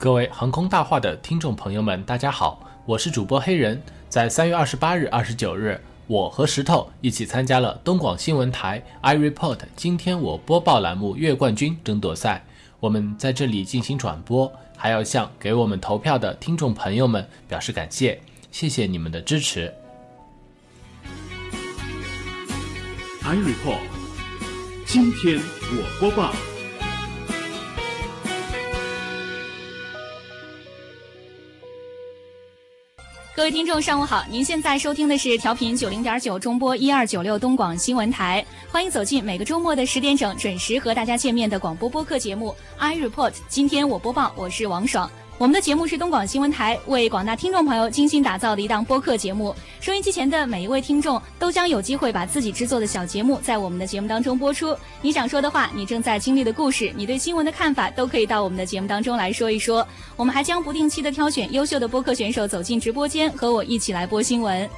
[0.00, 3.82] 各位航空大话的听众朋友们，大家好，我是主播黑人。
[4.08, 12.44] 在三月二十八日、二十九日，我和石头一起参加了东广新闻台 iReport 今天我播报栏目月冠军争夺赛。
[12.78, 18.20] 我们在这里进行转播，还要向给我们投票的听众朋友们表示感谢，
[18.52, 19.74] 谢谢你们的支持。
[23.24, 23.80] iReport
[24.86, 25.40] 今天
[25.72, 26.32] 我播报。
[33.38, 34.24] 各位听众，上午好！
[34.28, 43.30] 您现在收听的是调频九零点九中波一二九六东广新闻台，欢迎走进每个周末的十点整准时和大家见面的广播播客节目《I Report》。
[43.48, 45.08] 今天我播报，我是王爽。
[45.38, 49.54] 我们的节目是东广新闻台为广大听众朋友精心打造的一档播客节目。
[49.78, 54.76] 收音机前的每一位听众都将有机会把自己制作的小节目在我们的节目当中播出。
[55.00, 59.86] 你想说的话，你正在经历的故事，你对新闻的看法，都可以到我们的节目当中来说一说。
[60.16, 64.68] 我们还将不定期的挑选优秀的播客选手走进直播间，和我一起来播新闻。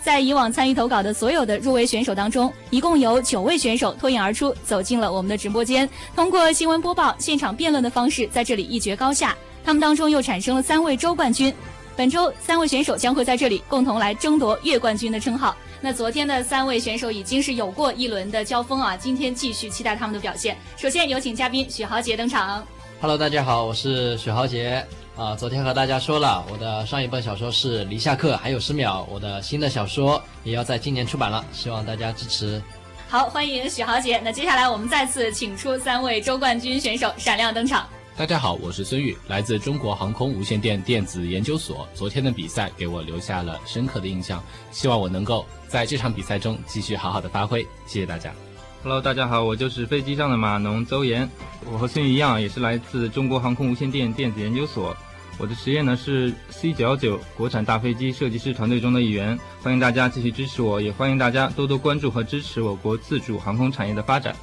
[0.00, 9.36] 在以往参与投稿的所有的入围选手当中，一共有九位选手脱颖而出，走进了我们的直播间，通过新闻播报、现场辩论的方式，在这里一决高下。
[9.68, 11.54] 他们当中又产生了三位周冠军，
[11.94, 15.54] 本周三位选手将会在这里共同来争夺月冠军的称号。
[15.82, 20.56] 那昨天的三位选手已经是有过一轮的交锋啊，今天继续期待他们的表现。
[20.78, 22.66] 首先有请嘉宾许豪杰登场。
[22.98, 24.82] Hello，大家好，我是许豪杰
[25.14, 25.36] 啊。
[25.36, 32.62] 昨天和大家说了，我的上一本小说是《离下课还有十秒》，我的新的小说也要在今年出版了，希望大家支持。
[33.10, 34.18] 好，欢迎许豪杰。
[34.24, 37.86] 那接下来我们再次请出三位周冠军选手闪亮登场。
[38.18, 41.88] 大家好，我是孙玉，来自中国航空无线电电子研究所。
[41.94, 47.62] 昨天的比赛给我留下了深刻的印象，希望我能够在这场比赛中继续好好的发挥。
[47.86, 48.34] 谢谢大家。
[48.82, 51.30] Hello，大家好，我就是飞机上的码农邹岩。
[51.70, 54.96] 我和孙玉一样，也是来自中国航空无线电电子研究所。
[55.38, 59.38] 我的职业呢是 C 九幺九国产大飞机设计师团队中的一员。
[59.62, 64.34] 欢迎大家继续支持我，也欢迎大家多多关注和支持我国自主航空产业的发展。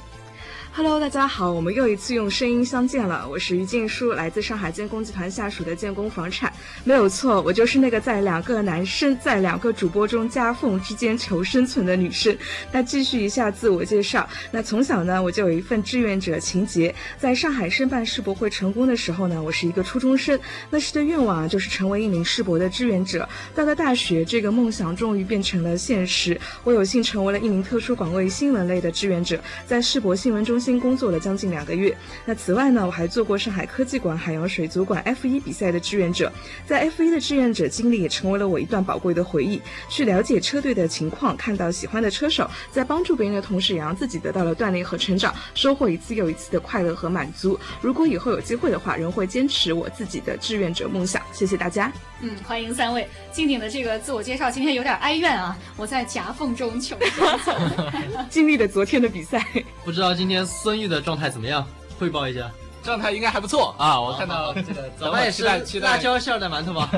[0.76, 3.26] Hello，大家好，我们又一次用声音相见了。
[3.30, 6.52] 我是于静书，来自上海建工集团下属的建工房产。
[6.84, 12.36] 没有错，我就是那个在两个男生在两个主播中夹缝之间求生存的女生。
[12.70, 14.28] 那继续一下自我介绍。
[14.50, 16.94] 那从小呢，我就有一份志愿者情节。
[17.16, 20.38] 在上海申办世博会成功的时候呢，我是一个初中生，
[20.68, 23.26] 那时的愿望啊，就是成为一名世博的志愿者。
[23.54, 26.38] 到了大学，这个梦想终于变成了现实。
[26.64, 30.65] 我有幸成为了一名特殊岗位新闻类的志愿者，在世博新闻中心。
[30.66, 31.96] 新工作了将近两个月。
[32.24, 36.32] 那此外呢，我还做过上海科技馆海洋水族馆 F 一比赛的志愿者。
[36.66, 39.62] 在 F 一的志愿者经历也成为了我一段宝贵的回忆。
[39.88, 47.56] 去了解车队的情况，看到喜欢的车手，在帮助别人的同时，也让自己得到了锻炼和成长，收获一次又一次的快乐和满足。
[47.80, 51.22] 如果以后有机会的话，仍会坚持我自己的志愿者梦想。
[51.32, 51.92] 谢谢大家。
[52.22, 53.06] 嗯，欢迎三位。
[53.30, 56.96] 静静的这个自我介绍今天有点哀怨啊，我在夹缝中求
[57.44, 57.54] 生，
[58.28, 59.46] 经历了昨天的比赛，
[59.84, 60.44] 不知道今天。
[60.62, 61.66] 孙玉的状态怎么样？
[61.98, 62.50] 汇报一下，
[62.82, 64.00] 状态应该还不错啊！
[64.00, 65.44] 我看到这个， 早晚也是
[65.80, 66.88] 辣椒馅的馒头吗？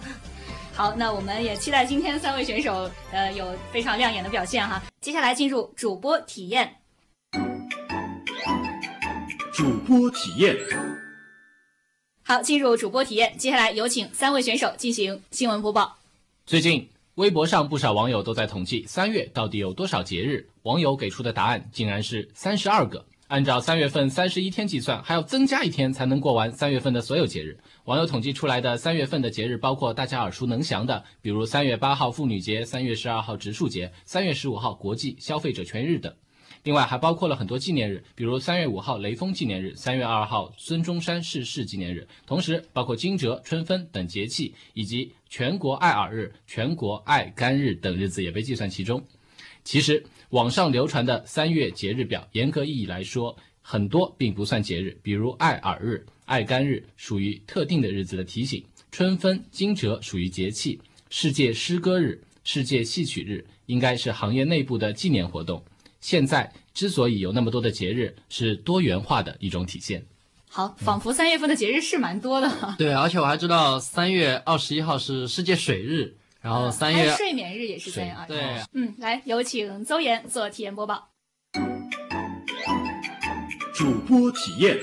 [0.74, 4.82] 好，那我们也期待今天三位选手呃有非常亮眼的表现哈。
[5.00, 6.76] 接下来进入主播体验，
[9.52, 10.56] 主播体验，
[12.22, 13.36] 好，进入主播体验。
[13.36, 15.98] 接下来有请三位选手进行新闻播报。
[16.46, 16.88] 最近。
[17.16, 23.04] 微博上不少网友都在统计三月到底有多少节日，网友给出的答案竟然是三十二个。
[23.26, 27.58] 按照三月份三十一天计算，还要增加一天才能过完三月份的所有节日。
[27.84, 36.12] 网友统计出来的三月份的节日包括大家耳熟能详的，比如三月八号妇女节、三月十二号植树节、三月十五号国际消费者权益日等。
[36.62, 49.02] 另外还包括了很多纪念日，比如三月五号雷锋纪念日、三月二号孙中山逝世纪念日，同时包括惊蛰、春分等节气，以及全国爱耳日、全国爱肝日等日子也被计算其中。
[49.62, 60.80] 其实网上流传的三月节日表，严格意义来说，很多并不算节日，比如爱耳日、爱肝日属于特定的日子的提醒，春分、惊蛰属于节气，
[61.10, 65.64] 世界诗歌日、世界戏曲日应该是行业内部的纪念活动。
[66.00, 70.04] 现在之所以有那么多的节日，是多元化的一种体现。
[70.52, 72.50] 好，仿佛三月份的节日是蛮多的。
[72.76, 78.42] 对，而且我还知道三月二十一号是世界水日，然后三月睡眠日也是三月二十对，
[78.72, 81.08] 嗯，来有请邹岩做体验播报。
[83.72, 84.76] 主播体验。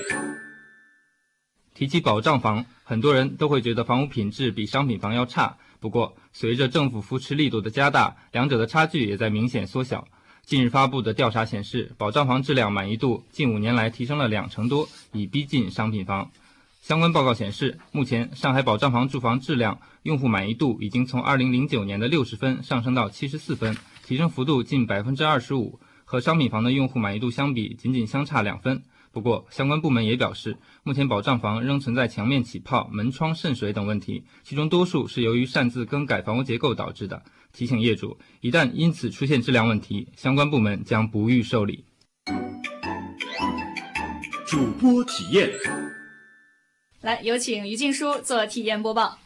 [1.74, 5.58] 提起保障房，很多人都会觉得房屋品质比商品房要差。
[5.80, 10.08] 不过，随着政府扶持力度的加大，两者的差距也在明显缩小。
[10.48, 16.30] 近日发布的调查显示，保障房质量满意度近五年来提升了两成多，已逼近商品房。
[16.80, 28.82] 相关报告显示，目前上海保障房住房质量用户满意度已经从2009年的60分上升到74分，提升幅度近百分之二十五，和商品房的用户满意度相比，仅仅相差两分。
[29.10, 37.22] 不过，相关部门也表示，目前保障房仍存在墙面起泡、门窗渗水等问题，其中多数是由于擅自更改房屋结构导致的。
[37.52, 41.84] 提醒业主，一旦因此出现质量问题，相关部门将不予受理。
[44.46, 45.50] 主播体验，
[47.00, 49.18] 来，有请于静书做体验播报。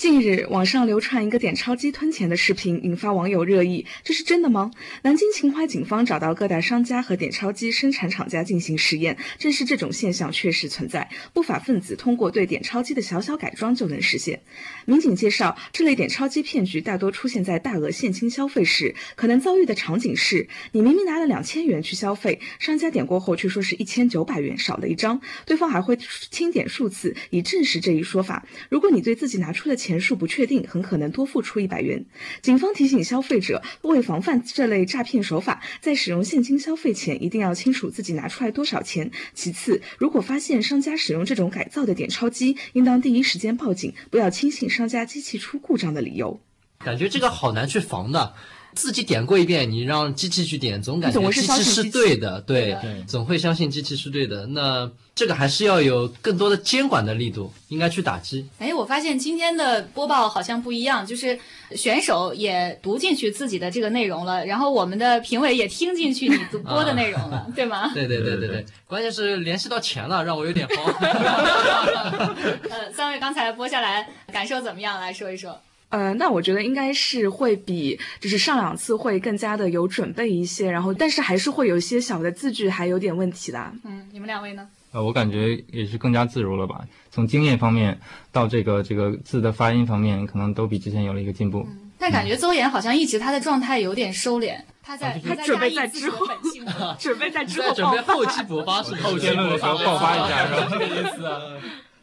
[0.00, 3.84] 近日，网上流传一个点钞机吞钱的视频，引发网友热议。
[4.02, 4.70] 这是真的吗？
[5.02, 11.10] 南京秦淮警方找到各大商家和点钞机生产厂家进行实验，证实这种现象确实存在。
[11.34, 14.40] 不法分子通过对点钞机的小小改装就能实现。
[14.86, 25.98] 民警介绍，这类点钞机骗局大多出现在大额现金消费时，可能遭遇的场景是：你明明拿了两千元去消费，商家点过后却说是一千九百元少了一张，对方还会
[26.30, 28.46] 清点数次以证实这一说法。
[28.70, 32.06] 如果你对自己拿出的钱，钱数不确定，很可能多付出一百元。
[32.42, 39.10] 警方提醒消费者，为防范这类诈骗手法，在使用现金消费前，一定要清楚自己拿出来多少钱。
[39.34, 46.38] 其次，如果发现商家使用这种改造的点钞机，应当第一时间报警，不要轻信商家机器出故障的理由。
[46.78, 48.34] 感觉这个好难去防的。
[48.74, 52.76] 自己点过一遍，你让机器去点，总感觉机器是对的，对，
[53.06, 54.46] 总会相信机器是对的。
[54.46, 58.48] 那这个还是要有更多的监管的力度，应该去打击。
[58.58, 61.38] 哎，我发现今天的播报好像不一样，就是
[61.76, 67.90] 选手也读进去自己的这个内容了，然后我们的评委也听进去你播的内容了， 对吗？
[67.92, 70.94] 对对对对对，关键是联系到钱了，让我有点慌。
[72.70, 75.00] 呃，三位刚才播下来感受怎么样？
[75.00, 75.60] 来说一说。
[75.90, 83.72] 呃，那我觉得应该是会比就是上两次会更加的有准备一些，然后但是还是会有一些小的字句还有点问题的。
[83.84, 84.66] 嗯，你们两位呢？
[84.92, 86.80] 呃，我感觉也是更加自如了吧。
[87.12, 88.00] 从经验方面
[88.32, 91.66] 到这个这个字的发音方面，可能都比之前有了一个进步。
[91.98, 96.26] 但感觉邹岩好像一直他的状态有点收敛，他在他准备在之后，
[96.98, 100.68] 准备在之后准备后期勃发，是后期的时候爆发一下，是吧？
[100.72, 101.40] 这个意思啊。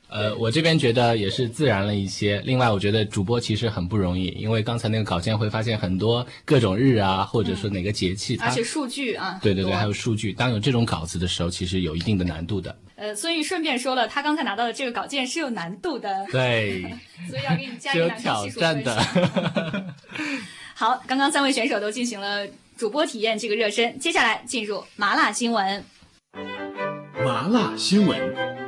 [0.10, 2.42] 呃，我这边觉得也是自然了一些。
[2.46, 10.32] 另外，我觉得主播其实很不容易，因为刚才那个稿件会发现很多各种日啊，或者说哪个节气，而且数据啊，对对对，还有数据。
[10.32, 12.74] 当有这种稿子的时候，其实有一定的难度的。
[12.96, 16.84] 呃，所以顺便说了，他刚才拿到的这个稿件是有难度的，对，
[17.30, 19.94] 所以要给你加一难度系数的。
[20.74, 25.84] 好，刚刚三位选手都进行了主播体验这个热身，接下来进入麻辣新闻。
[27.26, 28.67] 麻辣新闻。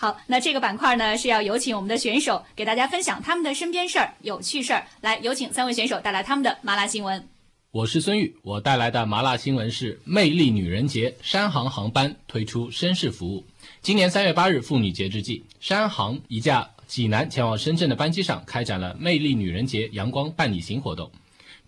[0.00, 4.86] 好，那这个板块呢是要有请我们的选手给大家分享他们的身边事儿、有趣事儿。
[5.00, 7.28] 来，有请三位选手带来他们的麻辣新闻。
[7.72, 13.44] 我是孙玉，我带来的麻辣新闻是魅力女人节，山航航班推出绅士服务。
[13.82, 21.10] 今年三月八日妇女节之际，山航一架济南前往深圳的班机上开展了魅力女人节阳光伴你行活动。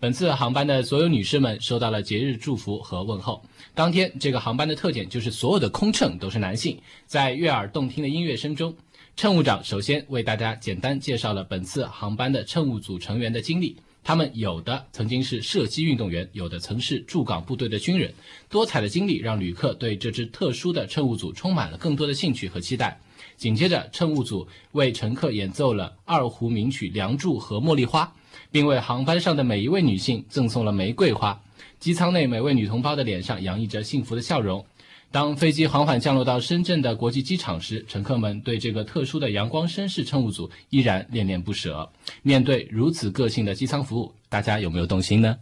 [0.01, 3.45] 本次航班的所有女士们收到了节日祝福和问候。
[3.75, 6.75] 当天，这个航班的特点就是所有的空乘都是男性。
[7.05, 8.75] 在悦耳动听的音乐声中，
[9.15, 13.77] 乘务长首先为大家简单介绍了本次航班的乘务组成员的经历。
[14.03, 18.11] 他们有的曾经是射击运动员，有的曾是驻港部队的军人。
[18.49, 22.99] 多彩的经历让旅客对这支特殊的乘务组充满了更多的兴趣和期待。
[23.37, 28.03] 紧接着，乘务组为乘客演奏了二胡名曲《梁祝》和《茉莉花》。
[28.51, 31.41] 并为航班上的每一位女性赠送了玫瑰花。
[31.79, 34.65] 机舱内每位女同胞的脸上洋溢着幸福的笑容。
[35.09, 41.91] 当飞机缓缓降落到深圳的国际机场时，乘客们对这个特殊的阳光绅士乘务组依然恋恋不舍。
[42.21, 45.37] 面对如此个性的机舱服务，大家有没有动心呢？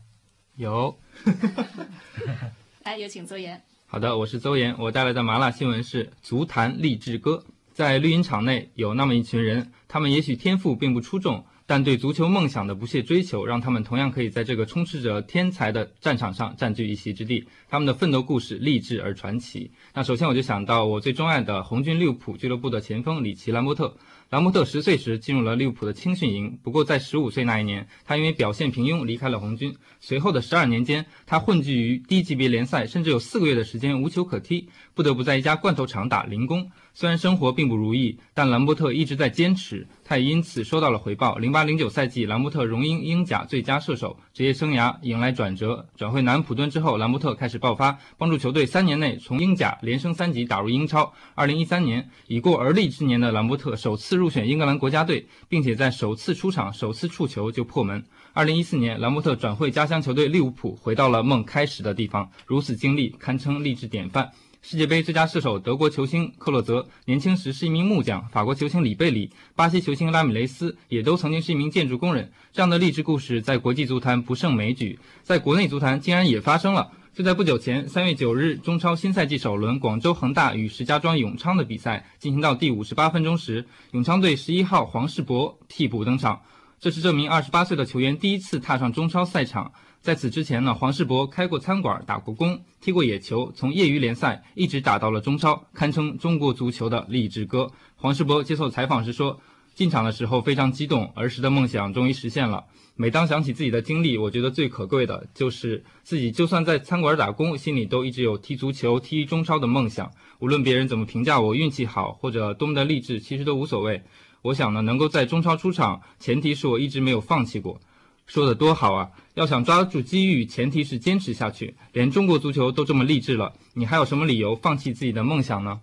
[0.56, 0.98] 有。
[2.84, 3.62] 来，有请邹岩。
[3.86, 7.44] 好的，我是邹岩，我带来的麻辣新闻是足坛励志歌。
[7.74, 11.46] 在绿茵场内，有那么一群人，他们也许天赋并不出众。
[11.70, 17.46] 但对足球梦想的不懈追求，让他们同样可以在这个充斥着天才的战场上占据一席之地。
[17.70, 19.70] 他们的奋斗故事励志而传奇。
[19.94, 23.96] 那首先我就想到我最钟爱的红军利物浦俱乐部的前锋里奇·兰伯特。
[24.32, 29.76] 兰伯特十岁时进入了利物浦的青训营，不过在十五岁那一年，他因为表现平庸离开了红军。
[30.00, 36.72] 随后的十二年间，他混迹于低级别联赛，甚至有四个月的时间无球可踢，不得不在一家罐头厂打零工。
[36.94, 41.38] 虽然生活并不如意，但兰伯特一直在坚持，他也因此收到了回报。
[41.38, 45.88] 零八零九赛季，兰伯特荣膺英甲最佳射手，职业生涯迎来转折。
[45.98, 51.12] 转会南普敦之后，兰伯特开始爆发，帮助球队三年内从英甲连升三级打入英超。
[51.34, 54.20] 二零一三年，已过而立之年的兰伯特首次。
[54.20, 58.04] 入选英格兰国家队，并且在首次出场、首次触球就破门。
[58.34, 62.30] 二零一四年，兰伯特转会家乡球队利物浦，回到了梦开始的地方。
[62.46, 64.30] 如此经历堪称励志典范。
[64.62, 72.32] 世界杯最佳射手德国球星克洛泽，年轻时是一名木匠；法国球星里贝里、巴西球星拉米雷斯也都曾经是一名建筑工人。
[72.52, 76.92] 这样的励志故事在国际足坛不胜枚举，在国内足坛竟然也发生了。
[77.14, 86.42] 就在不久前，三月九日，中超新赛季首轮，广州恒大与石家庄永昌的比赛进行到第五十八分钟时，永昌队十一号黄世博替补登场，
[86.80, 89.72] 这是这名二十八岁的球员第一次踏上中超赛场。
[90.02, 97.70] 在此之前呢，黄世博开过餐馆，打过工，踢过野球，从业余联赛一直打到了中超，堪称中国足球的励志哥。
[97.98, 99.42] 黄世博接受采访时说
[99.76, 102.64] ：“进场的时候非常激动，儿时的梦想终于实现了。
[102.96, 110.10] 每当想起自己的经历，我觉得最可贵的就是自己就算在餐馆打工，心里都一直有踢足球、踢中超的梦想。
[110.40, 114.02] 无论别人怎么评价我运气好或者多么的励志，其实都无所谓。
[114.44, 117.82] 我想呢，能够在中超出场，前提是我一直没有放弃过。”
[118.30, 119.10] 说的多好啊！
[119.34, 121.76] 要想抓住机遇，前提是坚持下去。
[121.94, 125.82] 连中国足球都这么励志了，你还有什么理由放弃自己的梦想呢？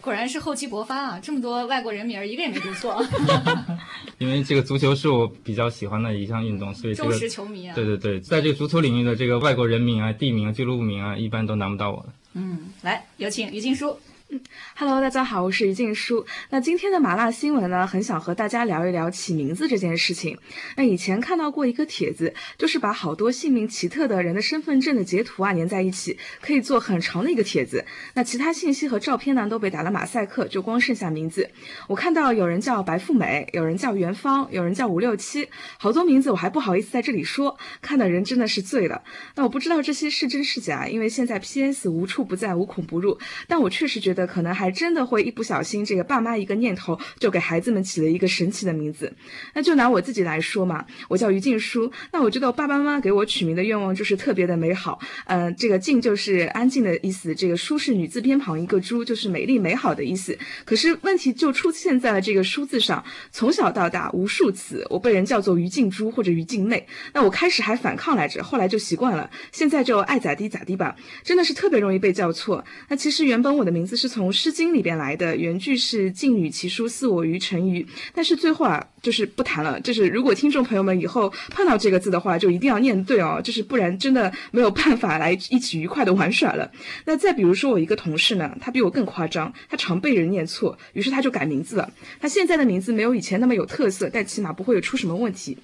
[0.00, 1.20] 果然是厚积薄发啊！
[1.22, 3.04] 这么多外国人名，一个也没读错。
[4.18, 7.74] 因为这个足球是我比较喜欢的一项运动，所以忠实球迷啊。
[7.74, 12.08] 对对对，在这个足球领域的这个外国人名啊、地名啊、俱乐部名啊，一般都难不到我的。
[12.32, 13.98] 嗯，来有请于静书。
[14.76, 16.26] Hello，大家好，我是于静书。
[16.50, 20.38] 那今天的麻辣新闻呢，很想和大家聊一聊起名字这件事情。
[20.76, 27.84] 那以前看到过一个帖子，就是把好多姓名奇特的人的身份证的截图啊粘在一起，可以做很长的一个帖子。
[28.14, 31.50] 那其他信息和照片呢都被打了马赛克，就光剩下名字。
[31.86, 35.48] 我看到有人叫白富美，有人叫元芳，有人叫五六七，
[35.78, 39.02] 好多名字我还不好意思在这里说，看的人真的是醉了。
[39.36, 43.18] 那我不知道这些是真是假，因为现在 PS 无处不在，无孔不入。
[43.46, 44.23] 但我确实觉得。
[44.26, 49.12] 可能还真的会一不小心，这个爸妈一个念头就给孩子们起了一个神奇的名字。
[49.54, 51.90] 那就拿我自己来说嘛，我叫于静书。
[52.12, 54.98] 那我知道爸爸妈妈给我取名的愿望就是特别的美好。
[55.26, 60.38] 嗯，这个静就是安静的意思，这个书是女字边旁一个珠，就是美丽美好的意思。
[60.64, 63.04] 可是问题就出现在了这个书字上。
[63.32, 66.86] 从小到大无数次，我被人叫做于静珠或者于静妹。
[67.12, 70.94] 那我开始还反抗来着，后来就习惯了，现在就爱咋地咋地吧。
[71.22, 72.64] 真的是特别容易被叫错。
[72.88, 74.03] 那其实原本我的名字是。
[74.04, 77.86] 是从《诗经》里边来的，原句是“静女其书，似我于成鱼”。
[78.14, 79.80] 但是最后啊，就是不谈了。
[79.80, 86.70] 就是如果听众朋友们以后碰到这个字的话，就一定要念对哦，就是不然真的没有办法来一起愉快的玩耍了。
[87.06, 91.90] 那再比如说我一个同事呢，他比我更夸张，他常被人念错，于是他就改名字了。
[92.20, 95.56] 他现在的名字没有以前那么有特色，但起码不会有出什么问题。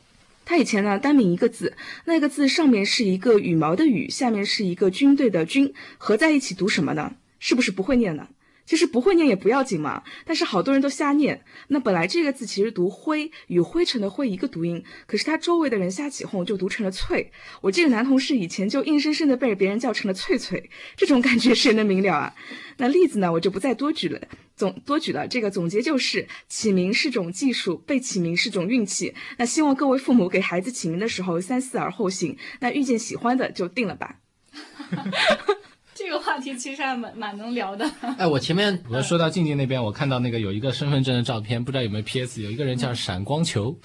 [0.47, 1.75] 他以前呢单名一个字，
[2.07, 7.13] 那个字上面是一个羽毛的羽，下面是一个军队的军，合在一起读什么呢？
[7.41, 8.29] 是不是不会念呢？
[8.67, 11.43] 其实不会念也不要紧嘛，但是好多人都瞎念。
[11.69, 17.33] 那本来这个字其实读灰，与灰尘的灰一个读音，可是他周围的人瞎起哄，就读成了翠。
[17.63, 22.33] 我这个男同事以前就硬生生的被别人叫成了翠翠，这种感觉谁能明了啊？
[22.77, 24.21] 那例子呢，我就不再多举了，
[24.55, 25.27] 总多举了。
[25.27, 29.13] 这个总结就是，起名是种技术，被起名是种运气。
[29.39, 32.37] 那希望各位父母给孩子起名的时候三思而后行。
[32.61, 34.21] 那遇见喜欢的就定了吧。
[36.03, 37.85] 这个话题其实还蛮蛮能聊的。
[38.17, 43.77] 哎，我前面我说到静静那边，我看到那个有一个身份证的照片，不知道有没有 PS，有一个人叫闪光球，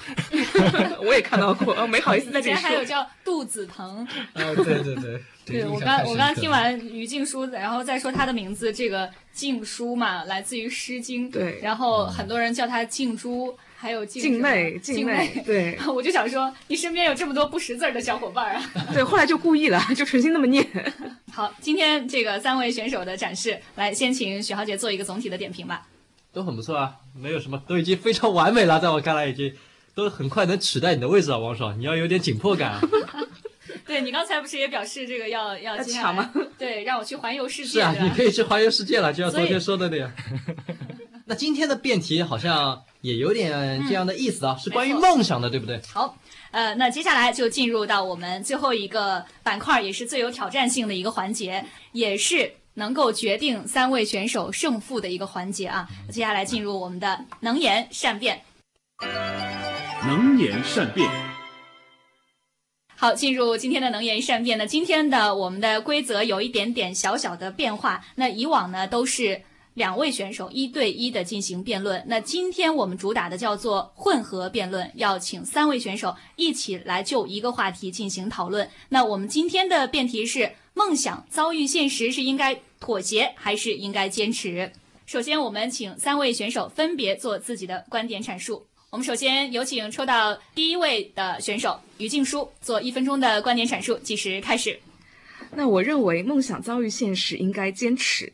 [1.06, 2.70] 我也看到过，没好意思在这里说。
[2.70, 4.08] 还有叫肚子疼。
[4.36, 5.22] 哦，对对对。
[5.46, 11.30] 对我刚我刚听完于静书，然后再说他的名字，这个静书嘛，来自于《诗经》。
[11.32, 11.60] 对。
[11.62, 13.56] 然后很多人叫他静珠。
[13.78, 18.72] 还有静妹，静妹，对， 我就想说，你身边有这么多不识字儿的小伙伴啊？
[18.94, 20.66] 对，后来就故意了，就存心那么念。
[21.32, 25.86] 好，今天这个三位选手的展示，来先请许豪杰做一个总体的点评吧。
[26.32, 29.54] 都很不错啊，没有什么，都已经非常完美了，在我看来已经
[29.94, 32.82] 都很快能取代你的位置了，王爽，你要有点紧迫感啊。
[33.86, 36.32] 对你刚才不是也表示这个要要抢吗？
[36.58, 37.74] 对，让我去环游世界。
[37.74, 40.12] 是啊，你可以去环游世界了，就像昨天说的那样。
[41.28, 45.82] 那今天的辩题好像也有点这样的意思啊，是关于梦想的，对不对？
[45.92, 46.16] 好，
[46.52, 55.90] 呃，那接下来就进入到我们最后一个板块，也是最有挑战性的一个环节，也是能够决定三位选手胜负的一个环节啊。
[56.12, 58.44] 接下来进入我们的能言善辩。
[60.06, 61.10] 能言善辩。
[62.96, 64.68] 好，进入今天的能言善辩呢。
[64.68, 68.06] 今天的我们的规则有一点点小小的变化。
[68.14, 69.42] 那以往呢都是。
[69.76, 78.70] 两位选手一对一的进行辩论，那今天我们主打的叫做混合辩论，要请三位选手一起来就一个话题进行讨论。
[78.88, 84.72] 那我们今天的辩题是：梦想遭遇现实是应该妥协还是应该坚持？
[85.06, 88.66] 首先，我们请三位选手分别做自己的观点阐述。
[88.92, 94.80] 我们首先有请抽到第一位的选手于静书做一分钟的观点阐述，计时开始。
[95.54, 98.32] 那我认为梦想遭遇现实应该坚持。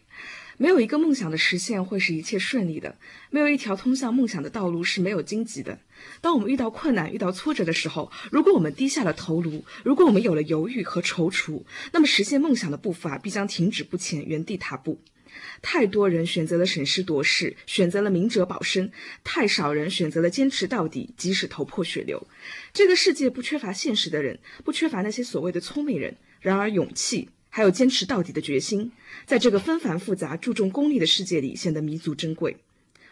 [0.61, 2.95] 没有一个梦想的实现会是一切顺利的，
[3.31, 5.79] 没有一条通向梦想的道路是没有荆棘的。
[6.21, 11.63] 当我们遇到困难、遇到挫折的时候，如果我们低下了头颅，如果我们有了犹豫和踌躇，
[11.93, 15.01] 那么实现梦想的步伐必将停止不前，原地踏步。
[15.63, 18.91] 太多人选择了审时度势，选择了明哲保身；
[19.23, 22.27] 太少人选择了坚持到底，即使头破血流。
[22.71, 27.29] 这个世界不缺乏现实的人，不缺乏那些所谓的聪明人，然而勇气。
[27.53, 28.91] 还有坚持到底的决心，
[29.25, 32.57] 在这个纷繁复杂、注重功利的世界里显得弥足珍贵。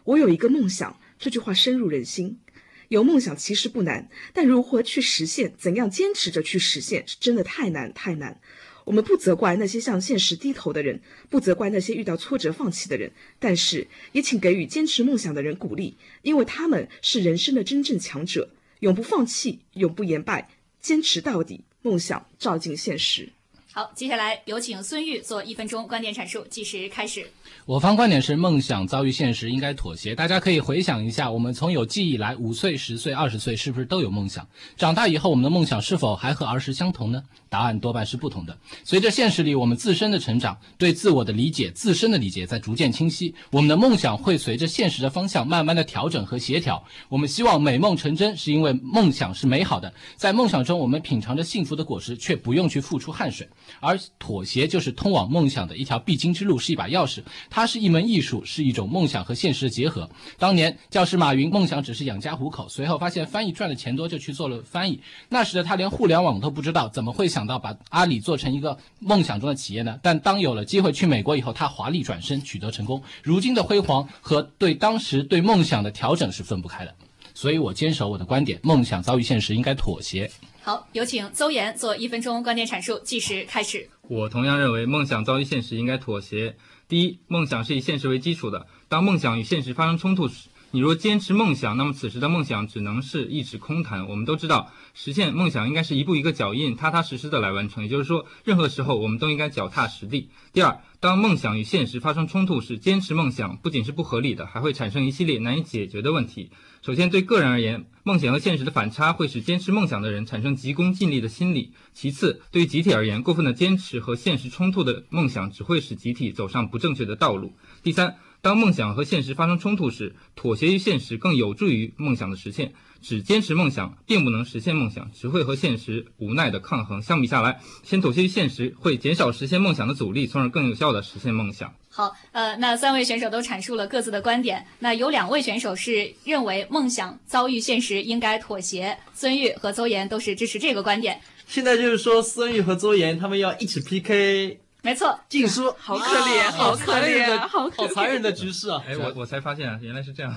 [0.06, 2.40] 我有一个梦想，这句话深入人心。
[2.88, 8.40] 有梦想其实不难，但如何去实现，怎样坚持着去实现，是真的太难太难。
[8.86, 20.50] 我们不责怪那些向现实低头的人，不责怪那些遇到挫折放弃的人，但是也请给予坚持梦想的人鼓励，因为他们是人生的真正强者，永不放弃，永不言败，
[20.82, 23.30] 坚持到底，梦想照进现实。
[23.72, 27.30] 好，接下来有请孙玉做一分钟观点阐述，计时开始。
[27.68, 30.16] 我方观点是：梦想遭遇现实，应该妥协。
[30.16, 34.48] 大家可以回想一下，我们从有记忆来，五岁、十岁、二十岁，是不是都有梦想？
[34.76, 37.24] 长大以后，我们的梦想是否还和儿时相同呢？
[37.48, 38.58] 答案多半是不同的。
[38.84, 46.84] 随着现实里我们自身的成长，对自我的理解、自身的理解在逐渐清晰，我们的梦想会随着现实的方向慢慢的调整和协调。
[47.08, 53.48] 我们希望美梦成真，是因为梦想是美好的，在梦想中我们品尝着幸福的果实，却不用去付出汗水。
[53.80, 57.22] 而妥协就是通往梦想的一条必经之路，是一把钥匙。
[57.50, 60.10] 它是一门艺术，是一种梦想和现实的结合。
[60.38, 65.02] 当年教师马云梦想只是养家糊口，随后发现翻译赚的钱多，就去做了翻译。
[65.30, 70.00] 那时的他连互联网都不知道，怎么会想到把阿里做成一个梦想中的企业呢？
[70.02, 73.02] 但当有了机会去美国以后，他华丽转身，取得成功。
[73.24, 76.96] 如今的辉煌和对当时对梦想的调整是分不开的。
[77.34, 80.30] 所以我坚守我的观点：梦想遭遇现实，应该妥协。
[80.62, 83.90] 好，有请邹岩做一分钟观点阐述，计时开始。
[84.08, 86.58] 我同样认为，梦想遭遇现实应该妥协。
[86.88, 94.08] 第一，梦想是以现实为基础的，当梦想与现实发生冲突时，你若坚持梦想，那么此时的梦想只能是一纸空谈。
[94.10, 97.84] 我们都知道，实现梦想应该是一步一个脚印，踏踏实实的来完成。
[97.84, 100.30] 也就是说，任何时候我们都应该脚踏实地。
[100.52, 106.52] 第二，当梦想与现实发生冲突时，坚持梦想不仅是不合理的，还会产生一系列难以解决的问题。
[106.82, 117.50] 首先，对个人而言，梦想和现实的反差会使坚持梦想的人产生急功近利的心理；其次，对于集体而言，过分的坚持和现实冲突的梦想只会使集体走上不正确的道路；
[117.84, 122.74] 第三，当梦想和现实发生冲突时，妥协于现实更有助于梦想的实现。
[123.02, 127.02] 只坚持梦想，并不能实现梦想，只会和现实无奈的抗衡。
[127.02, 131.74] 相比下来，先妥协于现实，会减少实现梦想的阻力，从而更有效的实现梦想。
[131.90, 134.66] 好，呃，那三位选手都阐述了各自的观点。
[134.80, 141.22] 那有两位选手是认为梦想遭遇现实应该妥协，孙玉和邹岩都是支持这个观点。
[141.48, 144.60] 现在就是说，孙玉和邹岩他们要一起 PK。
[144.82, 148.82] 没错，禁书， 好可怜，好可怜，好好残忍的局势啊！
[148.88, 150.36] 哎，我我才发现啊，原来是这样。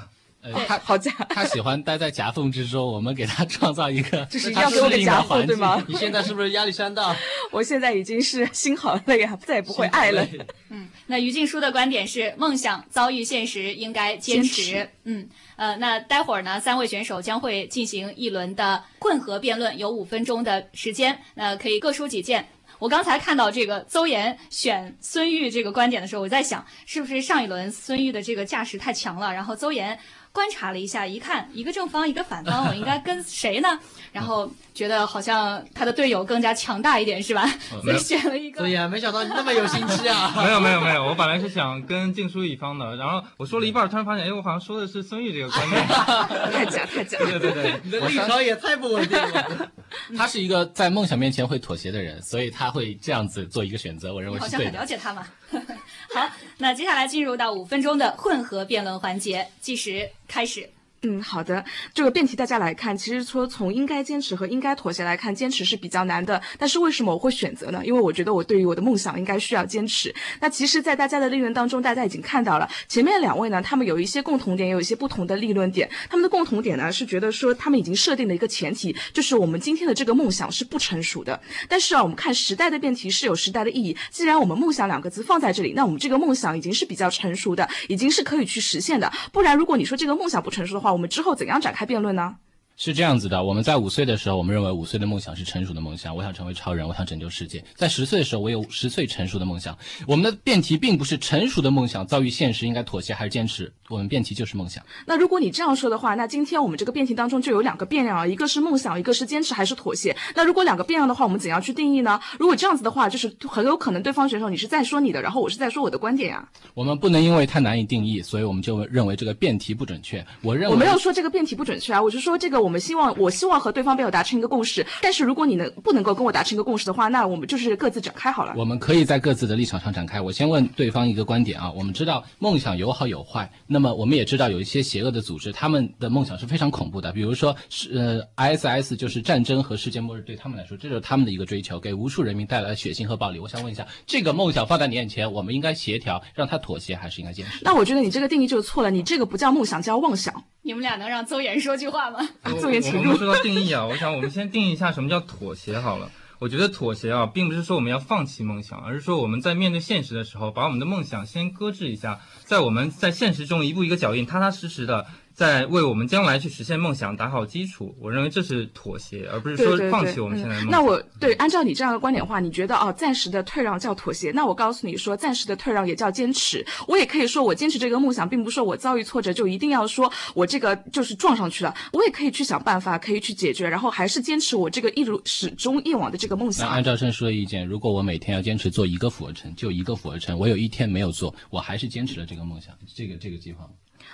[0.67, 5.81] 他好假，他喜欢待在夹缝之中，我们给他创造一个，就是要给我个夹缝，对吗？
[5.87, 7.15] 你现在是不是压力山大？
[7.53, 10.27] 我现在已经是心好累啊，再也不会爱了。
[10.71, 14.91] 嗯，那于静书的观点是，梦想遭遇现实应该坚持。
[15.05, 22.49] 嗯，呃，那待会儿呢，三位选手将会进行一轮的混合辩论，有五分钟的时间，那可以各抒己见。
[22.83, 29.97] 我刚才看到这个邹岩选孙玉这个观点的时候，我在想，是不是上一轮孙玉的这个架势太强了，然后邹岩。
[30.33, 33.79] 观察了一下，一看一个正方一个反方，我应该跟谁呢？
[34.13, 37.47] 然后觉得好像他的队友更加强大一点，是吧？
[37.85, 38.61] 所以选了一个。
[38.63, 40.33] 对呀，没想到你那么有心机啊！
[40.43, 45.87] 没有没有没有，我本来是想跟静书一方的，然后我说了一半，突然发现，哎，我好像说的是孙玉这个观点。
[45.87, 47.19] 太假太假！
[47.19, 49.71] 对对对，你的立场也太不稳定了。
[50.17, 54.15] 他是一个在梦想面前会妥协的人，所以他会这样子做一个选择。
[54.15, 55.27] 我认为是好像很了解他嘛。
[56.15, 60.71] 好，那接下来进入到五分钟的混合辩论环节，计时开始。
[61.05, 61.65] 嗯，好的。
[61.93, 66.41] 这个辩题大家来看，其实说从应该坚持和应该妥协来看，坚持是比较难的。
[66.57, 67.83] 但是为什么我会选择呢？
[67.85, 70.15] 因为我觉得我对于我的梦想应该需要坚持。
[70.39, 75.91] 那其实，在大家的立论当中，大家已经看到了前面两位呢，他们有一些共同点，也有一些不同的立论点。
[76.09, 81.41] 他们的共同点呢，是觉得说他们已经设定了一个前提，就是我们今天的这个梦想是不成熟的。
[81.69, 83.97] 但是啊，我们看时代的辩题是有时代的意义。
[84.13, 89.13] 既然我们梦想两个字放在这里，那我们这个梦想已经是比较成熟的，已经是可以去实现的。
[89.33, 92.37] 不然，如果你说这个梦想不成熟的话，我们之后怎样展开辩论呢？
[92.85, 97.63] 是这样子的，我们在五岁的时候，我们认为五岁的梦想是成熟的梦想，我想成为超人，我想拯救世界。
[97.77, 99.79] 在十岁的时候，我有十岁成熟的梦想。
[100.05, 104.83] 我们的辩题并不是成熟的梦想遭遇现实应该妥协还是坚持，我们辩题就是梦想。
[105.07, 110.17] 那如果你这样说的话，那今天我们这个辩题当中就有两个变量啊，一个是梦想，一个是坚持还是妥协。
[110.35, 112.19] 那如果两个变量的话，我们怎样去定义呢？
[112.37, 116.49] 如果这样子的话，就是很有可能对方选手你是在说你的，然后我是在说我的观点呀。
[116.75, 120.27] 我们不能因为太难以定义，所以我们就认为这个辩题不准确。
[120.41, 123.53] 我认为我没有说这个辩题不准确啊，我是说这个我们希望我希望。
[123.61, 128.55] 和对方辩友达成一个共识，但是如果你能不能够跟我达成一个共识的话，那我们就是各自展开好了。
[128.57, 130.21] 我们可以在各自的立场上展开。
[130.21, 143.39] 我先问对方一个观点啊，我们知道梦想有好有坏，那么我们也知道有一些邪恶的组织，他们的梦想是非常恐怖的，比如说是呃 ISS 就是战争和世界末日，对他们来说这就是他们的一个追求，给无数人民带来血腥和暴力。
[143.39, 147.59] 我想问一下，这个梦想放在你眼前，我们应该协调让他妥协，还是应该坚持？
[147.63, 150.43] 那我觉得你这个定义就错了，你这个不叫梦想，叫妄想。
[150.65, 152.21] 你们俩能让邹岩说句话吗？
[152.61, 153.17] 邹岩，请入。
[153.17, 156.09] 说到定义啊，我想我们先定义一下什么叫妥协好了。
[156.39, 165.07] 我觉得妥协啊，并不是说我们要放弃梦想，而是说我们在面对现实的时候，把我们的梦想先搁置一下，在我们在现实中一步一个脚印，踏踏实实的。
[165.35, 170.71] 在为我们将来去实现梦想打好基础，我认为这是妥协，而不是说放弃我们现在的梦想。
[170.71, 174.31] 那我对按照你这样的观点的话，你觉得哦，暂时的退让叫妥协？
[174.33, 176.65] 那我告诉你说，暂时的退让也叫坚持。
[176.87, 181.75] 我也可以说我坚持这个梦想，并不是说我遭遇挫折就一定要说我这个就是撞上去了。
[181.93, 186.67] 我也可以去想办法，可以去解决，然后还是坚持我这个一如始终一往的这个梦想。
[186.67, 193.69] 那按照郑叔的意见，如果我每天要坚持做一个俯卧撑，就一个俯卧撑，我有一天没有做，我还是坚持了这个梦想，这个这个计划。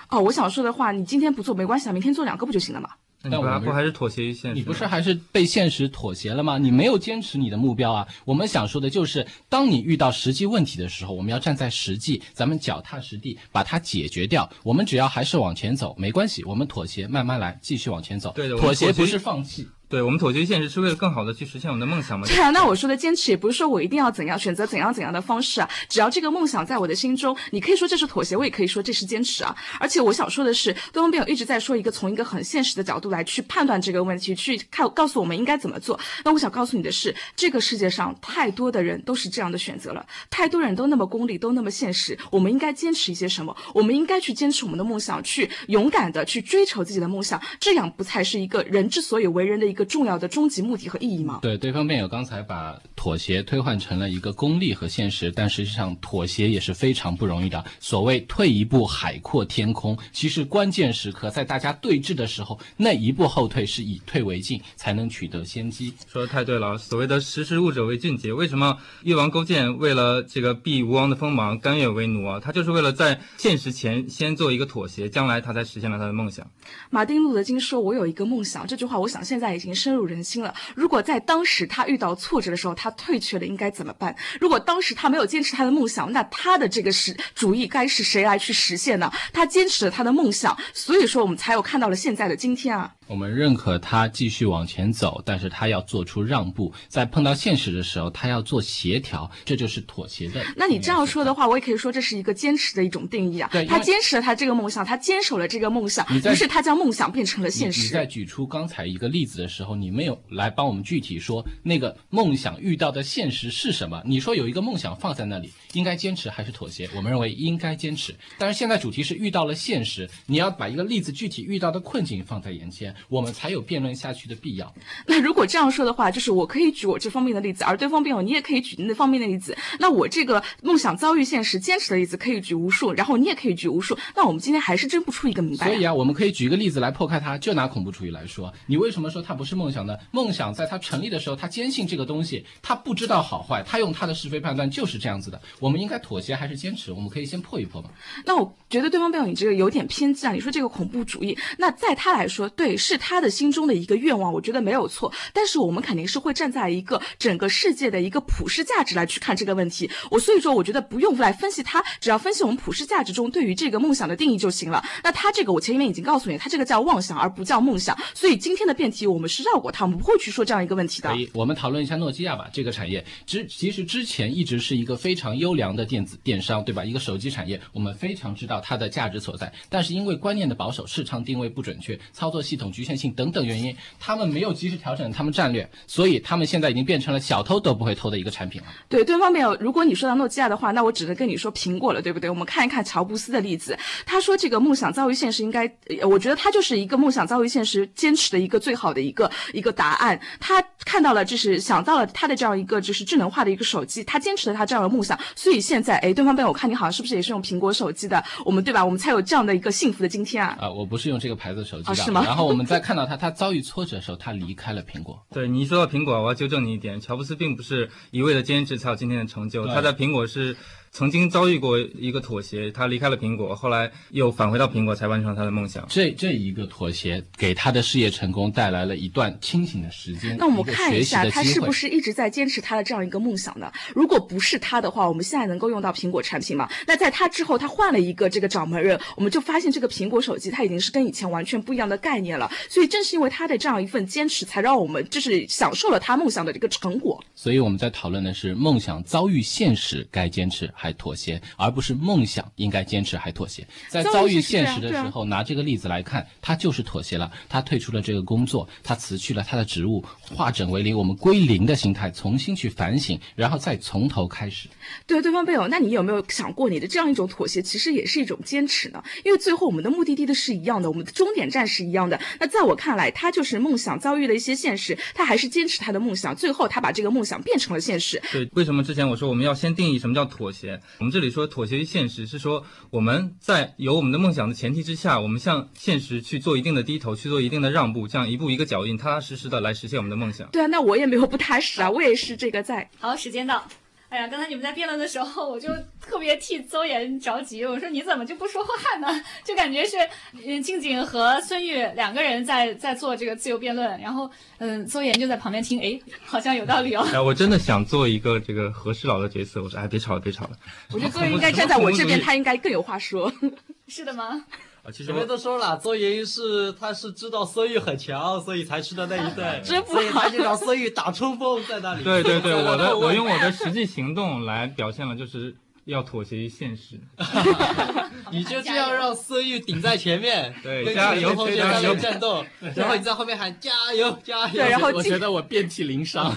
[0.09, 2.91] 哦，我想说的话，你今天不做没关系啊，明天做两个不就行了吗？
[3.25, 4.55] 那我不还是妥协于现实？
[4.55, 6.57] 你不是还是被现实妥协了吗？
[6.57, 8.07] 你没有坚持你的目标啊！
[8.25, 14.49] 我们想说的就是，当你遇到实际问题的时候，我们要站在实际，咱们脚踏实地把它解决掉。
[14.63, 18.33] 我们只要还是往前走，没关系，我们妥协，慢慢来，继续往前走。
[18.37, 19.67] 对的，妥协不是放弃。
[19.89, 22.27] 对我们妥协现实是为了更好的去实现我们的梦想吗？
[22.27, 29.57] 对啊，那我说的坚持也不是说我一定要怎样选择怎样怎样的方式啊，只要这个梦想在我的心中，你可以说这是妥协，我也可以说这是坚持啊。
[29.81, 35.99] 而且我想说的是，东方辩友一直在说一个从一个很现实的角度来去判断这个问题，去看告诉我们应该怎么做。
[36.23, 42.19] 那我想告诉你的是，这个世界上太多的人都是这样的选择了，太多人都那么功利，都那么现实。
[42.31, 43.57] 我们应该坚持一些什么？
[43.73, 50.59] 我们应该去坚持我们的梦想，去勇敢的去追求自己的梦想，这样不才是一个人之所以为人的一个个重要的终极。
[50.59, 51.39] 目的和意义吗？
[51.41, 57.65] 对，对方辩友刚才把妥协推换成了一个功利和现实，但实际上妥协也是非常不容易的。
[57.79, 65.95] 所谓退一步海阔天空，其实关键时刻在大家对峙的时候，那一步后退是以退为进，才能取得先机。
[66.07, 68.33] 说的太对了，所谓的识时务者为俊杰。
[68.33, 72.41] 为什么越王勾践为了这个避吴王的锋芒，甘愿为奴啊？
[72.41, 76.47] 他就是为了在现实前先做一个妥协，将来他才实现了他的梦想。
[76.91, 80.55] 马丁路德金说：“我有一个梦想。”这句话，我想现在已经经深入人心了。
[80.75, 84.17] 如果在当时他遇到挫折的时候，他退却了，应该怎么办？
[84.41, 89.13] 如果当时他没有坚持他的梦想，那他的这个是主意该是谁来去实现呢？
[89.33, 92.95] 他坚持了他的梦想，所以说我们才有看到了现在的今天啊。
[93.09, 100.45] 我们认可他继续往前走，但是他要做出让步，在碰到现实的时候，他要做协调，这就是妥协的。
[100.55, 103.49] 那你这样说的话，我也可以说这是一个坚持的一种定义啊。
[103.51, 107.85] 对，他坚持了他这个梦想，他坚守了这个梦想，于是他将梦想变成了现实。
[107.85, 114.03] 你在举出刚才一个例子的时候，你没有来帮我们具体说那个梦想遇到的现实是什么？
[114.05, 116.87] 你说有一个梦想放在那里，应该坚持还是妥协？
[116.95, 122.95] 我们认为应该坚持，但是现在主题是遇到了现实，你要把一个例子具体遇到的困境放在眼前。
[123.09, 124.73] 我们才有辩论下去的必要。
[125.07, 129.57] 那如果这样说的话，就是我可以举我这方面的例子，而对方辩友你也可以举那方面的例子。
[129.79, 133.97] 那我这个梦想遭遇现实、坚持的例子可以举无数，然后你也可以举无数。
[134.15, 135.67] 那我们今天还是争不出一个明白。
[135.67, 137.39] 所以啊，我们可以举一个例子来破开它。
[137.39, 139.97] 就拿恐怖主义来说，你为什么说它不是梦想呢？
[140.11, 145.41] 梦想在它成立的时候，它坚信这个东西，它不知道好坏，它用它的是非判断就是这样子的。
[145.61, 146.93] 我们应该妥协还是坚持？
[146.93, 147.91] 我们可以先破一破嘛。
[148.25, 150.33] 那我觉得对方辩友你这个有点偏激啊。
[150.33, 153.69] 你说这个恐怖主义，那在他来说，对，是他的心中。
[153.69, 159.91] 的一个愿望，我觉得没有错，但是我们肯定是会站在一个整个世界的一个普世价值来去看这个问题。
[160.11, 164.83] 我所以说，我觉得不用来分析它，只要分析我们普世价值中对于这个梦想的定义就行了。
[165.05, 167.95] 那他这个，我前面已经告诉你，他这个叫妄想，而不叫梦想。
[168.15, 171.11] 所以今天的辩题我们是绕过它，我们不会去说这样一个问题的。
[171.11, 172.49] 可以，我们讨论一下诺基亚吧。
[172.51, 176.83] 这个产业之其实之前一直是一个非常优良的电子电商，对吧？
[176.83, 179.53] 一个手机产业，我们非常知道它的价值所在。
[179.69, 188.69] 但是因为观念的保守，市场定位不准确，操作系统局限性等等原因，他们没有及时调整他们战略，所以他们现在已经变成了小偷都不会偷的一个产品了。
[188.89, 189.57] 对，对方没有。
[189.57, 192.31] 如果你说到诺基亚的话，那我只能跟你说苹果了，对不对？
[192.31, 195.69] 我们看一看乔布斯的例子，他说这个梦想遭遇现实，应该，
[196.07, 200.21] 我觉得他就是一个梦想遭遇现实坚持的一个最好的一个一个答案。
[200.39, 208.23] 他看到了，就是想到了他的这样一个就是智能化的一个手机，他坚持了他这样的梦想，所以现在，哎，对方被我看你好像是不是也是用苹果手机的？
[208.45, 208.85] 我们对吧？
[208.85, 210.57] 我们才有这样的一个幸福的今天啊！
[210.61, 212.23] 啊，我不是用这个牌子手机的，是吗？
[212.25, 215.21] 然后我们再看到他，他遭遇挫折的时候，他离开了苹果。
[215.33, 220.57] 对你一说到苹果，我要纠正你一点，乔布斯并不是一味的坚持才有今天的成就，他在苹果是。
[220.93, 225.87] 曾经遭遇过一个妥协，他离开了苹果，后来又返回到苹果，才完成他的梦想。
[225.89, 230.37] 这这一个妥协，给他的事业成功带来了一段清醒的时间。
[230.39, 233.71] 那我们看一下，他是不是一直在坚持他的这样一个梦想呢？
[233.95, 236.69] 如果不是他的话，我们现在能够用到苹果产品吗？
[236.87, 242.51] 那在他之后，他换了一个这个掌门人，我们就发现这个苹果手机它已经是跟以前完全不一样的概念了。
[242.69, 247.23] 所以正是因为他的这样一份坚持，才让我们就是享受了他梦想的这个成果。
[247.35, 251.43] 所以我们在讨论的是梦想遭遇现实，该坚持还妥协？
[251.57, 264.69] 而不是梦想应该坚持还妥协，在遭遇现实的时候，拿这个例子来看，他就是妥协了，他退出了这个工作，他辞去了他的职务，化整为零，我们归零的心态，重新去反省，然后再从头开始。
[265.07, 269.03] 对，对方辩友，那你有没有想过，你的这样一种妥协，其实也是一种坚持呢？
[269.25, 272.21] 因为最后我们的目的地的是一样的，我们的终点站是一样的。
[272.39, 278.23] 那在我看来，他就是梦想遭遇了一些现实，他还是坚持他的梦想，最后他把这个梦想变成了现实。
[278.31, 280.68] 对，为什么之前我说我们要先定义什么叫妥协？
[280.99, 281.49] 我们这里说。
[281.49, 290.49] 妥协于现实是说，我们在有我们的梦想的前提之下，我们向现实去做一定的低头，去做一定的让步，这样一步一个脚印，踏踏实实的来实现我们的梦想。
[290.51, 292.89] 对啊，那我也没有不踏实啊，我也是这个在。
[292.99, 293.67] 好，时间到。
[294.09, 295.69] 哎呀，刚才你们在辩论的时候，我就
[296.01, 297.65] 特别替邹岩着急。
[297.65, 299.23] 我说你怎么就不说话呢？
[299.45, 299.97] 就感觉是，
[300.45, 307.07] 嗯，静静和孙玉两个人在在做这个自由辩论，然后，嗯，邹岩就在旁边听，哎，好像有道理哦。
[307.13, 309.63] 哎，我真的想做一个这个和事佬的角色。
[309.63, 310.53] 我说，哎，别吵了，别吵了。
[310.91, 313.31] 我觉得邹岩应该站在我这边，他应该更有话说。
[313.89, 314.45] 是的吗？
[314.91, 322.03] 其实我们都说了，邹岩是他是知道孙玉很强，所以才去的那一队， 真不好，他就让孙玉打冲锋在那里。
[322.05, 325.55] 对对对， 我的我用我的实际行动来表现了，就是。
[325.89, 327.01] 要妥协于现实，
[328.31, 332.45] 你就这样让色欲顶在前面， 对，加油，同学加油战斗，
[332.77, 336.31] 然后你在后面喊加油加油，对，然后我觉得我遍体鳞伤，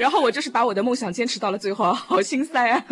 [0.00, 2.84] 然后我就是把我的梦想坚持到了最后，好心塞啊！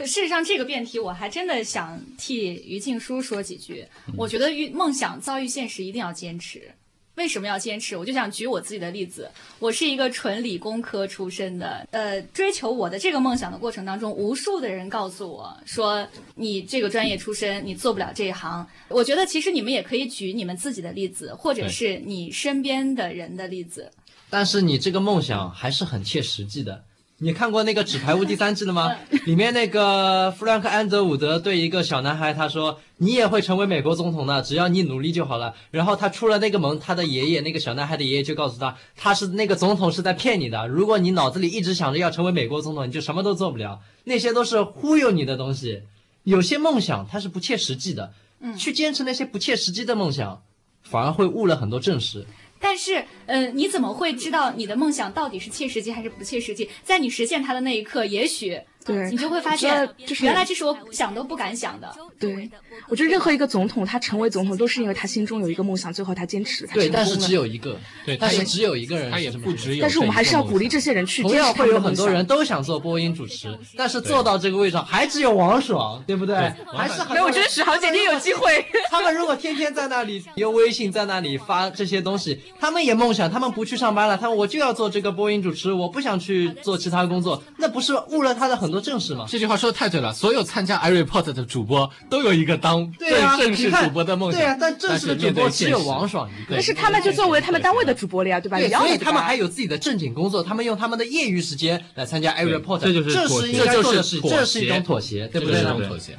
[0.00, 6.72] 事实上，这个辩题我还真的想替于静书说几句，我觉得遇梦想遭遇现实一定要坚持。
[7.16, 7.96] 为什么要坚持？
[7.96, 9.30] 我就想举我自己的例子。
[9.58, 18.66] 我是一个纯理工科出身的，呃，追求我的这个梦想的过程当中，无数的人告诉我说，你这个专业出身，你做不了这一行。
[18.88, 23.92] 我觉得其实你们也可以举你们自己的例子，或者是你身边的人的例子。
[24.28, 26.84] 但是你这个梦想还是很切实际的。
[27.24, 28.94] 你看过那个《纸牌屋》第三季了吗？
[29.24, 40.68] 里面那个弗兰克·安德伍德对一个小男孩他说：“你也会成为美国总统的，只要你努力就好了。”然后他出了那个门，他的爷爷那个小男孩的爷爷就告诉他：“他是那个总统是在骗你的。
[40.68, 43.80] 如果你脑子里一直想着要成为美国总统，你就什么都做不了。
[44.04, 45.80] 那些都是忽悠你的东西。
[46.24, 48.12] 有些梦想它是不切实际的，
[48.58, 50.42] 去坚持那些不切实际的梦想，
[50.82, 52.26] 反而会误了很多正事。”
[52.66, 56.70] 但是，呃，你怎么会知道你的梦想到底是切实际还是不切实际？
[56.82, 58.58] 在你实现它的那一刻，也许。
[58.84, 61.90] 对，你就会发现，就是原来这是我想都不敢想的。
[62.18, 62.50] 对，
[62.88, 69.82] 我觉得任何一个总统，他成为总统都是因为他心中有一个梦想，最后他坚持，对，但是只有一个，对，但是只有一个人，他也不只有。
[69.82, 71.22] 但是我们还是要鼓励这些人去。
[71.22, 76.36] 同样会有很多人都想做播音主持，但是做到这个位上还只有王爽，对不对？
[76.76, 78.64] 还是没有，我觉得史航姐姐有机会。
[78.90, 89.24] 他们如果天天在那里用微信在那里发这些东西，他们也梦想，他们不去上班了，他们我就要做这个播音主持，我不想去做其他工作，那不是误了他的很多正事吗？
[89.26, 89.54] 这句话。
[89.54, 92.92] 说的太对了，所有参加 iReport 的主播都有一个当
[93.38, 94.40] 正式主播的梦想。
[94.40, 96.56] 对啊，但正式的主播只有王爽一个。
[96.56, 98.58] 但是他们就作为他们单位的主播了呀，对吧？
[98.58, 105.62] 对，所以他们还有自己的正经工作，他们用他们的业余时间来参加 iReport，这就是这是应该做的事，这是一种妥协，对不对？
[105.86, 106.18] 妥协。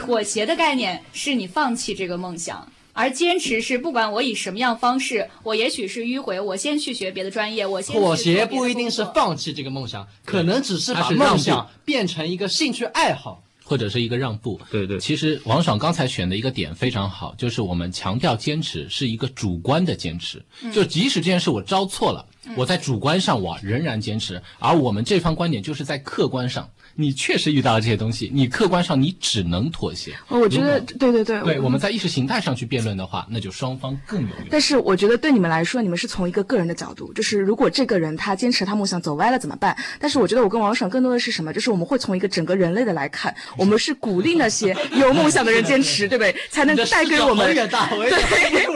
[0.00, 2.66] 妥协的概念是你放弃这个梦想。
[3.00, 14.60] 而坚持是不管我以什么样方式，我也许是迂回，我先去学别的专业，我先妥协不一定是放弃这个梦想，可能只是把梦想变成一个兴趣爱好，或者是一个让步。
[14.70, 26.68] 对对，其实王爽刚才选的一个点非常好，就是我们强调坚持是一个主观的坚持，就即使这件事我招错了，我在主观上我仍然坚持，而我们这方观点就是在客观上。
[26.96, 30.12] 你确实遇到了这些东西，你客观上你只能妥协。
[30.28, 34.46] 我觉得对对对，对，我们在意识形态上去辩论的话，那就双方更有用。
[34.50, 39.74] 但是我觉得对你们来说，你们是从一个个人的角度，就是如果这个人他坚持他梦想走歪了怎么办？
[40.00, 41.52] 但是我觉得我跟王爽更多的是什么？
[41.52, 46.34] 就是我们会从一个整个人类的来看， 我们是鼓励那些有梦想的人坚持，对不对？
[46.50, 47.54] 才能带给我们。
[47.54, 48.10] 远大，我也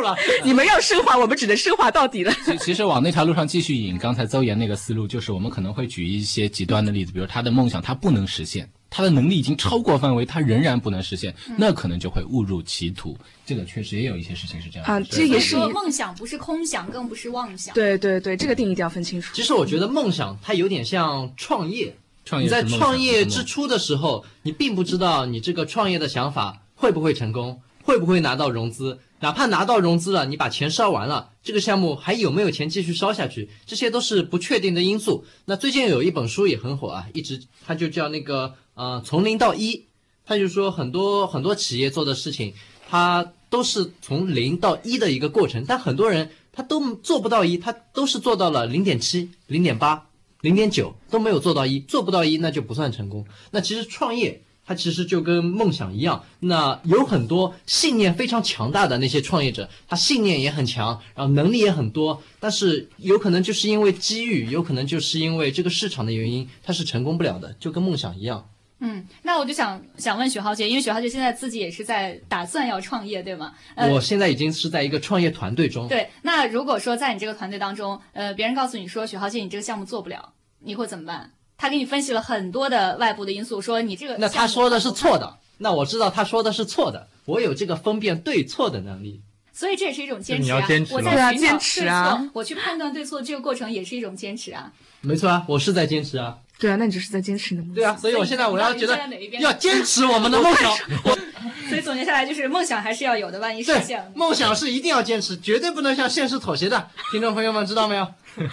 [0.00, 0.16] 了。
[0.44, 2.33] 你们要升华，我们只能升华到底了。
[2.44, 8.69] 其其实往那条路上继续引，刚才邹岩那个思路，就是我们可能会举一些极端的例子，比如他的梦想他不能实现。
[8.90, 13.17] 他的能力已经超过范围，他仍然不能实现，那可能就会误入歧途。
[13.47, 17.73] 这个确实也有一些事情是这样啊，这也是梦想不是空想，更不是妄想。
[17.77, 19.33] 对对对，这个定义一定要分清楚。
[19.33, 28.99] 其实我觉得梦想它有点像创业，创业在创业之初的时候，你并不知道你这个创业的想法会不会成功，会不会拿到融资。
[29.25, 33.49] 哪怕拿到融资了，你把钱烧完了，这个项目还有没有钱继续烧下去？
[33.65, 35.25] 这些都是不确定的因素。
[35.47, 39.87] 那最近有一本书也很火啊，一直它就叫那个呃从零到一，
[40.27, 42.53] 他就说很多很多企业做的事情，
[42.91, 50.07] 它都是从零到一的一个过程，但很多人他都做不到一，他都是做到了零点七、零点八、
[50.43, 53.25] 零点九都没有做到一，做不到一那就不算成功。
[53.53, 54.43] 那其实创业。
[54.66, 68.48] 他其实就跟梦想一样，那有很多信念非常强大的那些创业者，他信念也很强，然后能力也很多，但是有可能就是因为机遇，有可能就是因为这个市场的原因，他是成功不了的，就跟梦想一样。
[68.81, 73.55] 嗯，那我就想想问许浩杰，因为许浩杰现在自己也是在打算要创业，对吗？
[73.90, 75.88] 我现在已经是在一个创业团队中。
[75.88, 81.31] 对，那如果说在你这个团队当中，呃，别人告诉你说许浩杰你这个项目做不了，你会怎么办？
[81.57, 89.21] 他给你分析了很多的外部的因素，说你这个那他说的是错的，那我知道他说的是错的，我有这个分辨对错的能力，
[89.53, 90.67] 所以这也是一种坚持啊。
[90.90, 94.73] 我在坚持啊，我去判断对错这个过程也是一种坚持啊。
[95.01, 96.38] 没错啊，我是在坚持啊。
[96.64, 97.83] 对啊，那你就是在坚持你的梦想。
[97.83, 98.98] 对啊，所以我现在我要觉得
[99.38, 100.74] 要坚持我们的梦想。
[101.68, 106.88] 所以总结下来就是梦想还是要有的，万一实现了，梦想是一定要坚持，绝对不能向现实妥协的。
[107.12, 108.07] 听众朋友们知道没有？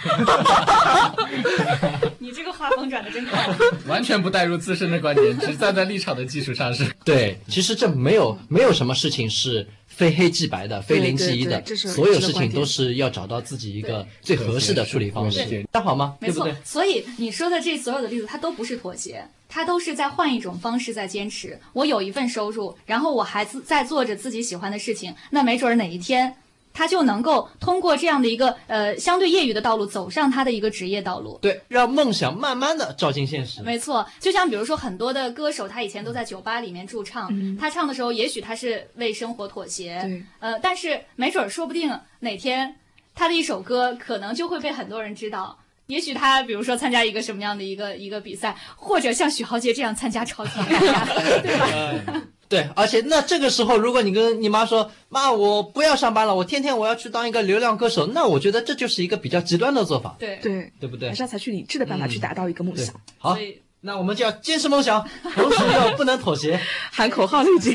[2.18, 3.48] 你这个画风转的真快，
[3.88, 6.84] 完全不带入自身的观点，只站在立场的基础上是。
[7.04, 16.16] 对，其实这没有没有什么事情是非黑即白的，非零即一的，所有事情都是要找到自己一个最合适的处理方式，那好吗？
[16.18, 21.58] 没错，所以你说的这所有的例子，它都不是妥协，它都是在换一种方式在坚持。
[21.72, 26.34] 我有一份收入，然后我还在做着自己喜欢的事情，那没准哪一天。
[26.72, 33.62] 他就能够通过这样的一个呃相对业余的道路走上他的一个职业道路，对，让梦想慢慢的照进现实。
[33.62, 42.76] 没错，就像比如说很多的歌手，他以前都在酒吧里面驻唱，他唱的时候也许他是为生活妥协，呃，但是没准儿说不定哪天
[43.14, 52.22] 他的一首歌可能就会被很多人知道，也许他比如说参加一个什么样的一个一个比赛，或者像许豪杰这样参加超级大赛， 对吧？
[52.52, 60.14] 对，而且那这个时候，如果你跟你妈说，妈，我不要上班了，我天天我要去当一个流量歌手，那我觉得这就是一个比较极端的做法。
[60.18, 61.08] 对对对不对？
[61.08, 62.94] 还是要采取理智的办法去达到一个梦想。
[63.16, 63.38] 好，
[63.80, 65.02] 那我们就要坚持梦想，
[65.34, 66.60] 同时又不能妥协，
[66.90, 67.74] 喊口号路径。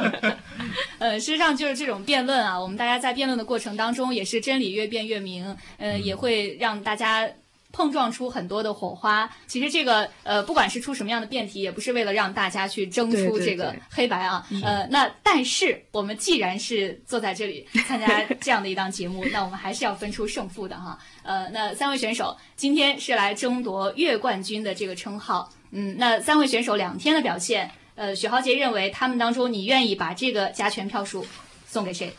[0.98, 7.28] 呃，事实上就是这种辩论啊，我们大家在辩论的过程当中，也是真理越辩越明，呃，也会让大家。
[7.72, 9.30] 碰撞出很多的火花。
[9.46, 14.46] 其实这个呃，不管是出什么样的辩题，也不是为了让大家去争出这个黑白啊。
[14.62, 20.98] 呃，那但是我们既然是坐在这里参加这样的一档节目， 那我们还是要分出胜负的哈。
[21.22, 25.50] 呃，那三位选手今天是来争夺月冠军的这个称号。
[25.72, 31.24] 嗯，那三位选手两天的表现，呃，许豪杰认为他们当中，你愿意把这个加权票数
[31.66, 32.12] 送给谁？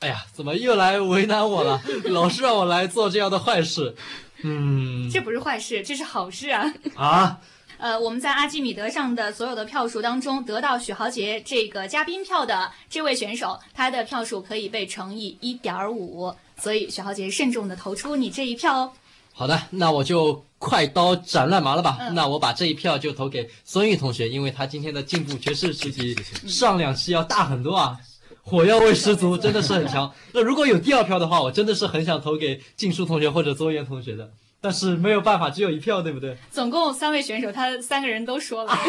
[0.00, 1.80] 哎呀，怎么又来为难我了？
[2.04, 3.94] 老是让我来做这样的坏事。
[4.42, 6.72] 嗯，这不是坏事，这是好事啊！
[6.94, 7.40] 啊，
[7.78, 18.92] 呃，我们在阿基米德上的所有的票数当中，得到许豪杰这个嘉宾票的这位选手，他的票数可以被乘以一点五，所以许豪杰慎重的投出你这一票哦。
[19.32, 21.98] 好的，那我就快刀斩乱麻了吧。
[22.12, 26.16] 那我把这一票就投给孙玉同学，因为他今天的进步确实是比
[26.48, 27.98] 上两期要大很多啊，
[28.48, 30.14] 火药味十足，真的是很强。
[30.32, 34.30] 那如果有第二票的话，我真的是很想投给静书同学或者邹岩同学的。
[34.66, 36.36] 但是没有办法，只有一票，对不对？
[36.50, 38.72] 总共三位选手，他三个人都说了。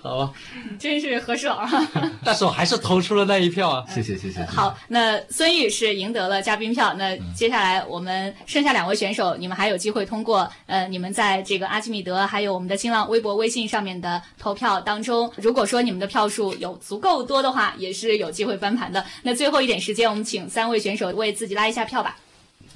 [0.00, 0.32] 好吧，
[0.78, 1.68] 真是合适啊。
[2.24, 3.84] 但是我还是投出了那一票啊！
[3.92, 4.44] 谢谢谢谢。
[4.44, 6.94] 好，那孙玉是赢得了嘉宾票。
[6.94, 19.04] 那接下来我们剩下两位选手，你们还有机会通过呃，你们在这个阿基米德还有我们的新浪微博、微信上面的投票当中，如果说你们的票数有足够多的话，也是有机会翻盘的。
[19.24, 22.16] 那最后一点时间，我们请三位选手为自己拉一下票吧。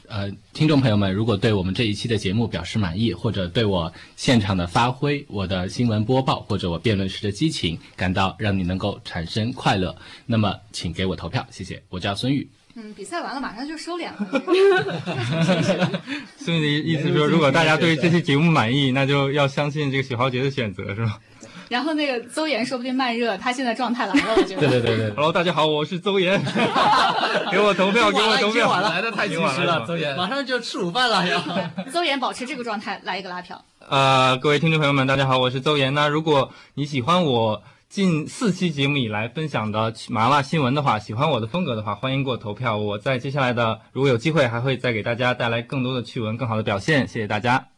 [0.09, 9.95] 呃，听众朋友们，如果对我们这一期的节目表示满意，或者对我现场的发挥、我的新闻播报或者我辩论时的激情感到让你能够产生快乐，
[10.25, 11.83] 那么请给我投票，谢谢。
[11.91, 12.49] 我叫孙宇。
[12.75, 16.01] 嗯，比赛完了马上就收敛了。
[16.39, 21.21] 孙宇的意思说，如果大家对这期节目满意，那就要相信这个许豪杰的选择，是吧？
[21.69, 24.61] 然后那个邹岩说不定慢热，他现在状态来了，我觉得。
[24.61, 25.11] 对对对对。
[25.11, 26.41] Hello，大家好，我是邹岩，
[27.53, 28.81] 给我投票，给我投票。
[28.81, 31.43] 来的太及时了，邹岩，马上就吃午饭了呀。
[31.93, 33.63] 邹岩保持这个状态，来一个拉票。
[33.87, 35.93] 呃，各位听众朋友们，大家好，我是邹岩。
[35.93, 42.79] 那如果你喜欢我近四期节目以来分享的麻辣新闻的话，喜欢我的风格的话，欢迎给我投票。
[42.79, 47.07] 我在接下来的如果有机会，还会再给大家带来更多的趣闻，更好的表现。
[47.07, 47.69] 谢谢大家。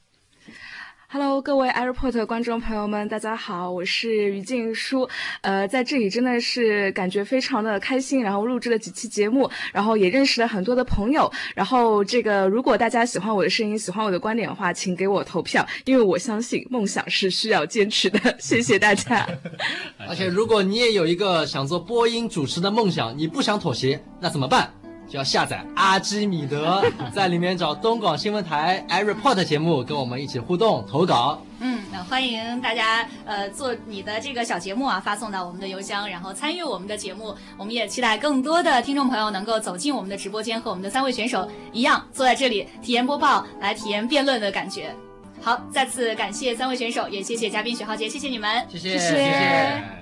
[1.13, 5.09] Hello，各位 Airport 观众朋友们，大家好，我是于静书。
[5.41, 11.29] 呃，在这里真的是感觉非常的开心，然后录制了几期节目，然后也认识了很多的朋友。
[11.57, 18.37] 然后这个，如果大家喜欢我的声音，喜欢我的观点的话，请给我投票，因为我相信梦想是需要坚持的。
[18.39, 19.27] 谢谢大家。
[20.09, 24.73] 而且，如果你也有一个想做播音主持的梦想，你不想妥协，那怎么办？
[25.11, 26.81] 就要下载阿基米德，
[27.13, 31.43] 在里面找东广新闻台 iReport 节目，跟我们一起互动投稿。
[31.59, 37.35] 嗯，那欢迎大家呃做你的这个小节目啊，发送到我们的邮箱，然后参与我们的节目。
[37.59, 44.95] 我们也期待更多的听众朋友能够走进我们的直播间，和我们的三位选手一样坐在这里体验播报，来体验辩论的感觉。
[45.43, 50.00] 好，再次感谢三位选手，也谢谢嘉宾许浩杰，谢谢你们，谢谢谢谢。